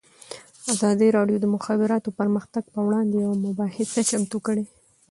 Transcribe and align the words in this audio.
ازادي 0.73 1.07
راډیو 1.17 1.37
د 1.39 1.41
د 1.43 1.45
مخابراتو 1.55 2.09
پرمختګ 2.19 2.63
پر 2.73 2.81
وړاندې 2.87 3.15
یوه 3.25 3.35
مباحثه 3.47 4.01
چمتو 4.09 4.37
کړې. 4.45 4.63